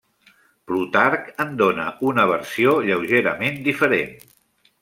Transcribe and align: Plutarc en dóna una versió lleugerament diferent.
Plutarc 0.71 1.27
en 1.45 1.53
dóna 1.59 1.85
una 2.13 2.25
versió 2.33 2.75
lleugerament 2.89 3.63
diferent. 3.69 4.21